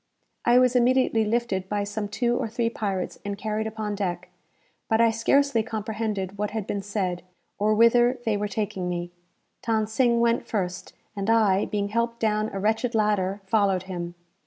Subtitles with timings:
[0.45, 4.29] I was immediately lifted by some two or three pirates and carried upon deck;
[4.89, 7.21] but I scarcely comprehended what had been said,
[7.59, 9.11] or whither they were taking me.
[9.67, 14.15] Than Sing went first; and I, being helped down a wretched ladder, followed him.